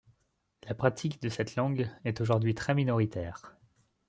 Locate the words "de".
1.21-1.29